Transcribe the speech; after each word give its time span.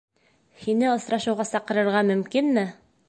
Һине 0.61 0.87
осрашыуға 0.93 1.47
саҡырырға 1.49 2.03
мөмкинме? 2.09 2.65